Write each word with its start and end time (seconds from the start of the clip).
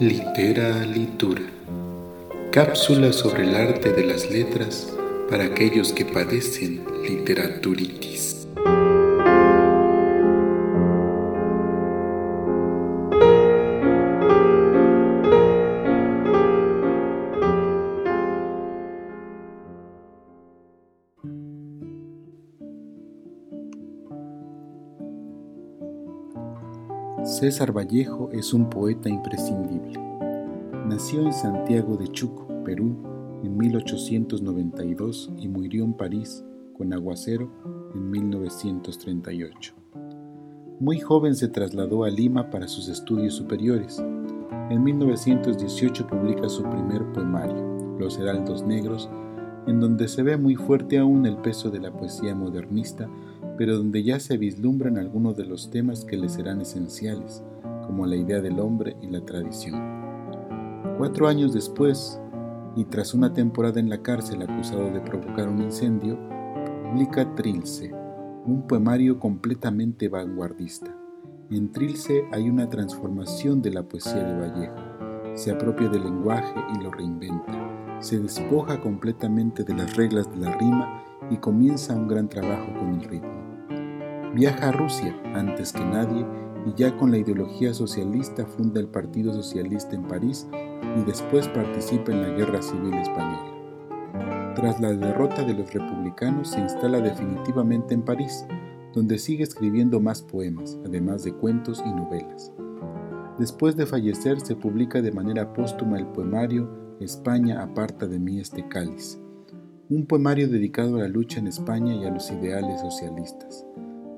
Litera 0.00 0.86
Litura. 0.86 1.42
Cápsula 2.52 3.12
sobre 3.12 3.42
el 3.42 3.56
arte 3.56 3.92
de 3.92 4.04
las 4.04 4.30
letras 4.30 4.92
para 5.28 5.46
aquellos 5.46 5.92
que 5.92 6.04
padecen 6.04 6.84
literaturitis. 7.02 8.37
César 27.24 27.76
Vallejo 27.76 28.30
es 28.32 28.54
un 28.54 28.70
poeta 28.70 29.08
imprescindible. 29.08 29.98
Nació 30.86 31.22
en 31.22 31.32
Santiago 31.32 31.96
de 31.96 32.06
Chuco, 32.08 32.46
Perú, 32.64 32.96
en 33.42 33.56
1892 33.56 35.32
y 35.36 35.48
murió 35.48 35.84
en 35.84 35.94
París, 35.94 36.44
con 36.76 36.92
aguacero, 36.92 37.50
en 37.94 38.10
1938. 38.10 39.74
Muy 40.78 41.00
joven 41.00 41.34
se 41.34 41.48
trasladó 41.48 42.04
a 42.04 42.10
Lima 42.10 42.50
para 42.50 42.68
sus 42.68 42.88
estudios 42.88 43.34
superiores. 43.34 44.02
En 44.70 44.84
1918 44.84 46.06
publica 46.06 46.48
su 46.48 46.62
primer 46.62 47.04
poemario, 47.12 47.96
Los 47.98 48.16
Heraldos 48.18 48.62
Negros, 48.64 49.10
en 49.66 49.80
donde 49.80 50.06
se 50.06 50.22
ve 50.22 50.36
muy 50.36 50.54
fuerte 50.54 50.98
aún 50.98 51.26
el 51.26 51.36
peso 51.38 51.68
de 51.70 51.80
la 51.80 51.92
poesía 51.92 52.34
modernista 52.34 53.10
pero 53.58 53.76
donde 53.76 54.04
ya 54.04 54.20
se 54.20 54.38
vislumbran 54.38 54.96
algunos 54.96 55.36
de 55.36 55.44
los 55.44 55.68
temas 55.68 56.04
que 56.04 56.16
le 56.16 56.28
serán 56.28 56.60
esenciales, 56.60 57.42
como 57.84 58.06
la 58.06 58.14
idea 58.14 58.40
del 58.40 58.60
hombre 58.60 58.96
y 59.02 59.08
la 59.08 59.20
tradición. 59.24 59.74
Cuatro 60.96 61.26
años 61.26 61.52
después, 61.52 62.20
y 62.76 62.84
tras 62.84 63.14
una 63.14 63.34
temporada 63.34 63.80
en 63.80 63.90
la 63.90 64.00
cárcel 64.00 64.42
acusado 64.42 64.90
de 64.92 65.00
provocar 65.00 65.48
un 65.48 65.60
incendio, 65.60 66.16
publica 66.84 67.34
Trilce, 67.34 67.92
un 68.46 68.64
poemario 68.68 69.18
completamente 69.18 70.08
vanguardista. 70.08 70.94
En 71.50 71.72
Trilce 71.72 72.24
hay 72.30 72.48
una 72.48 72.68
transformación 72.68 73.60
de 73.60 73.72
la 73.72 73.82
poesía 73.82 74.22
de 74.22 74.38
Vallejo. 74.38 74.76
Se 75.34 75.50
apropia 75.50 75.88
del 75.88 76.04
lenguaje 76.04 76.54
y 76.76 76.82
lo 76.82 76.92
reinventa. 76.92 77.98
Se 78.00 78.20
despoja 78.20 78.80
completamente 78.80 79.64
de 79.64 79.74
las 79.74 79.96
reglas 79.96 80.30
de 80.30 80.36
la 80.36 80.56
rima 80.56 81.02
y 81.30 81.38
comienza 81.38 81.96
un 81.96 82.06
gran 82.06 82.28
trabajo 82.28 82.72
con 82.78 82.94
el 82.94 83.02
ritmo. 83.02 83.47
Viaja 84.38 84.68
a 84.68 84.72
Rusia 84.72 85.20
antes 85.34 85.72
que 85.72 85.84
nadie 85.84 86.24
y 86.64 86.72
ya 86.76 86.96
con 86.96 87.10
la 87.10 87.18
ideología 87.18 87.74
socialista 87.74 88.46
funda 88.46 88.78
el 88.78 88.86
Partido 88.86 89.32
Socialista 89.32 89.96
en 89.96 90.06
París 90.06 90.46
y 90.96 91.02
después 91.02 91.48
participa 91.48 92.12
en 92.12 92.22
la 92.22 92.28
Guerra 92.28 92.62
Civil 92.62 92.94
Española. 92.94 94.54
Tras 94.54 94.80
la 94.80 94.94
derrota 94.94 95.42
de 95.42 95.54
los 95.54 95.74
republicanos 95.74 96.50
se 96.50 96.60
instala 96.60 97.00
definitivamente 97.00 97.94
en 97.94 98.02
París, 98.02 98.46
donde 98.94 99.18
sigue 99.18 99.42
escribiendo 99.42 99.98
más 99.98 100.22
poemas, 100.22 100.78
además 100.86 101.24
de 101.24 101.32
cuentos 101.32 101.82
y 101.84 101.90
novelas. 101.90 102.52
Después 103.40 103.74
de 103.74 103.86
fallecer 103.86 104.38
se 104.40 104.54
publica 104.54 105.02
de 105.02 105.10
manera 105.10 105.52
póstuma 105.52 105.98
el 105.98 106.06
poemario 106.06 106.96
España 107.00 107.60
aparta 107.60 108.06
de 108.06 108.20
mí 108.20 108.38
este 108.38 108.68
cáliz, 108.68 109.18
un 109.90 110.06
poemario 110.06 110.48
dedicado 110.48 110.94
a 110.94 111.00
la 111.00 111.08
lucha 111.08 111.40
en 111.40 111.48
España 111.48 111.96
y 111.96 112.04
a 112.04 112.10
los 112.12 112.30
ideales 112.30 112.80
socialistas. 112.80 113.64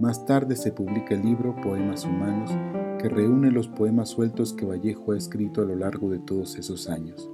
Más 0.00 0.24
tarde 0.24 0.54
se 0.54 0.70
publica 0.70 1.16
el 1.16 1.22
libro 1.22 1.56
Poemas 1.60 2.04
Humanos, 2.04 2.52
que 3.00 3.08
reúne 3.08 3.50
los 3.50 3.66
poemas 3.66 4.10
sueltos 4.10 4.52
que 4.52 4.64
Vallejo 4.64 5.10
ha 5.10 5.16
escrito 5.16 5.60
a 5.60 5.64
lo 5.64 5.74
largo 5.74 6.08
de 6.08 6.20
todos 6.20 6.56
esos 6.56 6.88
años. 6.88 7.28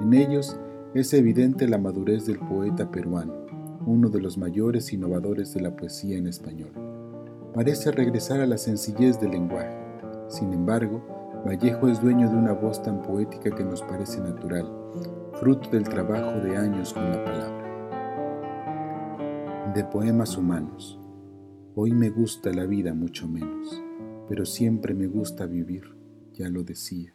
En 0.00 0.14
ellos 0.14 0.56
es 0.94 1.12
evidente 1.12 1.68
la 1.68 1.76
madurez 1.76 2.24
del 2.24 2.38
poeta 2.38 2.90
peruano, 2.90 3.34
uno 3.84 4.08
de 4.08 4.22
los 4.22 4.38
mayores 4.38 4.90
innovadores 4.94 5.52
de 5.52 5.60
la 5.60 5.76
poesía 5.76 6.16
en 6.16 6.28
español. 6.28 6.72
Parece 7.52 7.92
regresar 7.92 8.40
a 8.40 8.46
la 8.46 8.56
sencillez 8.56 9.20
del 9.20 9.32
lenguaje. 9.32 9.76
Sin 10.28 10.54
embargo, 10.54 11.04
Vallejo 11.46 11.88
es 11.88 12.00
dueño 12.00 12.30
de 12.30 12.36
una 12.36 12.54
voz 12.54 12.82
tan 12.82 13.02
poética 13.02 13.54
que 13.54 13.64
nos 13.64 13.82
parece 13.82 14.18
natural, 14.22 14.66
fruto 15.34 15.68
del 15.68 15.84
trabajo 15.84 16.40
de 16.40 16.56
años 16.56 16.94
con 16.94 17.10
la 17.10 17.22
palabra. 17.22 17.62
De 19.74 19.84
Poemas 19.84 20.38
Humanos. 20.38 21.01
Hoy 21.74 21.92
me 21.92 22.10
gusta 22.10 22.52
la 22.52 22.66
vida 22.66 22.92
mucho 22.92 23.26
menos, 23.26 23.82
pero 24.28 24.44
siempre 24.44 24.92
me 24.92 25.06
gusta 25.06 25.46
vivir, 25.46 25.96
ya 26.34 26.50
lo 26.50 26.64
decía. 26.64 27.14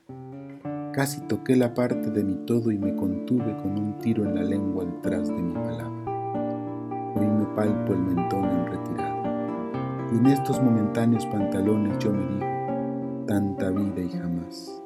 Casi 0.93 1.21
toqué 1.27 1.55
la 1.55 1.75
parte 1.75 2.09
de 2.09 2.23
mi 2.23 2.37
todo 2.37 2.71
y 2.71 2.79
me 2.79 2.95
contuve 2.95 3.55
con 3.57 3.77
un 3.77 3.99
tiro 3.99 4.25
en 4.25 4.33
la 4.33 4.43
lengua 4.43 4.83
detrás 4.83 5.27
de 5.27 5.35
mi 5.35 5.53
palabra. 5.53 7.13
Hoy 7.15 7.27
me 7.27 7.45
palpo 7.55 7.93
el 7.93 7.99
mentón 7.99 8.45
en 8.45 8.65
retirada. 8.65 10.09
Y 10.11 10.17
en 10.17 10.25
estos 10.25 10.59
momentáneos 10.59 11.27
pantalones 11.27 11.99
yo 11.99 12.11
me 12.11 12.25
digo, 12.25 13.25
tanta 13.27 13.69
vida 13.69 14.01
y 14.01 14.09
jamás, 14.09 14.81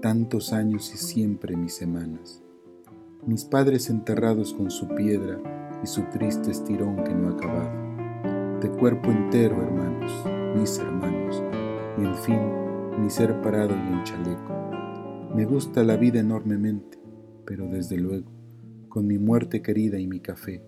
tantos 0.00 0.52
años 0.52 0.94
y 0.94 0.96
siempre 0.96 1.56
mis 1.56 1.74
semanas. 1.74 2.40
Mis 3.26 3.44
padres 3.44 3.90
enterrados 3.90 4.54
con 4.54 4.70
su 4.70 4.86
piedra 4.86 5.40
y 5.82 5.88
su 5.88 6.02
triste 6.02 6.52
estirón 6.52 7.02
que 7.02 7.12
no 7.12 7.30
ha 7.30 7.32
acabado 7.32 7.87
de 8.60 8.68
cuerpo 8.70 9.10
entero, 9.10 9.62
hermanos, 9.62 10.12
mis 10.56 10.78
hermanos, 10.78 11.42
y 11.96 12.04
en 12.04 12.14
fin, 12.16 12.40
mi 13.00 13.08
ser 13.08 13.40
parado 13.40 13.72
en 13.72 14.02
chaleco. 14.02 15.30
Me 15.32 15.44
gusta 15.44 15.84
la 15.84 15.96
vida 15.96 16.18
enormemente, 16.18 16.98
pero 17.46 17.68
desde 17.68 17.98
luego, 17.98 18.32
con 18.88 19.06
mi 19.06 19.16
muerte 19.16 19.62
querida 19.62 19.98
y 20.00 20.08
mi 20.08 20.18
café, 20.18 20.64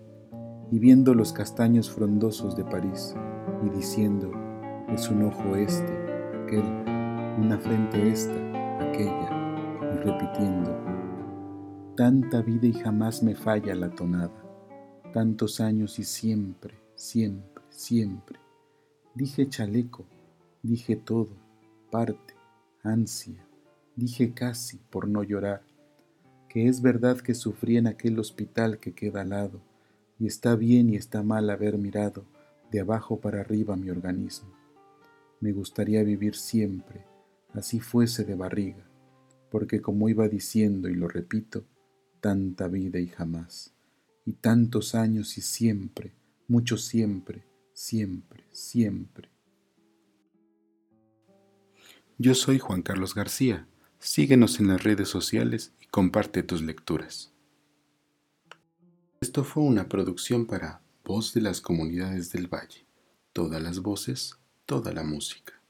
y 0.71 0.79
viendo 0.79 1.13
los 1.13 1.33
castaños 1.33 1.91
frondosos 1.91 2.55
de 2.55 2.63
París, 2.63 3.13
y 3.65 3.69
diciendo, 3.69 4.31
es 4.87 5.09
un 5.09 5.23
ojo 5.23 5.57
este, 5.57 5.91
aquel, 6.43 6.63
una 7.39 7.57
frente 7.59 8.09
esta, 8.09 8.79
aquella, 8.79 9.57
y 9.93 9.97
repitiendo, 9.97 10.77
tanta 11.97 12.41
vida 12.41 12.67
y 12.67 12.73
jamás 12.73 13.21
me 13.21 13.35
falla 13.35 13.75
la 13.75 13.89
tonada, 13.89 14.31
tantos 15.11 15.59
años 15.59 15.99
y 15.99 16.05
siempre, 16.05 16.73
siempre 16.95 17.50
siempre. 17.71 18.39
Dije 19.15 19.49
chaleco, 19.49 20.05
dije 20.61 20.95
todo, 20.95 21.29
parte, 21.89 22.35
ansia, 22.83 23.45
dije 23.95 24.33
casi 24.33 24.77
por 24.77 25.07
no 25.07 25.23
llorar, 25.23 25.63
que 26.47 26.67
es 26.67 26.81
verdad 26.81 27.17
que 27.19 27.33
sufrí 27.33 27.77
en 27.77 27.87
aquel 27.87 28.19
hospital 28.19 28.79
que 28.79 28.93
queda 28.93 29.21
al 29.21 29.29
lado, 29.29 29.61
y 30.19 30.27
está 30.27 30.55
bien 30.55 30.89
y 30.89 30.95
está 30.95 31.23
mal 31.23 31.49
haber 31.49 31.77
mirado 31.77 32.25
de 32.71 32.81
abajo 32.81 33.19
para 33.19 33.41
arriba 33.41 33.75
mi 33.75 33.89
organismo. 33.89 34.53
Me 35.39 35.51
gustaría 35.51 36.03
vivir 36.03 36.35
siempre, 36.35 37.05
así 37.53 37.79
fuese 37.79 38.23
de 38.23 38.35
barriga, 38.35 38.87
porque 39.49 39.81
como 39.81 40.07
iba 40.07 40.27
diciendo 40.27 40.87
y 40.87 40.95
lo 40.95 41.07
repito, 41.07 41.65
tanta 42.19 42.67
vida 42.67 42.99
y 42.99 43.07
jamás, 43.07 43.73
y 44.25 44.33
tantos 44.33 44.93
años 44.93 45.37
y 45.37 45.41
siempre, 45.41 46.13
mucho 46.47 46.77
siempre, 46.77 47.43
siempre, 47.73 48.45
siempre. 48.51 49.29
Yo 52.17 52.35
soy 52.35 52.59
Juan 52.59 52.81
Carlos 52.81 53.15
García. 53.15 53.67
Síguenos 53.99 54.59
en 54.59 54.67
las 54.67 54.83
redes 54.83 55.09
sociales 55.09 55.73
y 55.81 55.87
comparte 55.87 56.43
tus 56.43 56.61
lecturas. 56.61 57.33
Esto 59.21 59.43
fue 59.43 59.63
una 59.63 59.87
producción 59.87 60.45
para 60.45 60.81
Voz 61.03 61.33
de 61.33 61.41
las 61.41 61.61
Comunidades 61.61 62.31
del 62.31 62.47
Valle. 62.47 62.85
Todas 63.33 63.61
las 63.61 63.79
voces, 63.79 64.37
toda 64.65 64.93
la 64.93 65.03
música. 65.03 65.60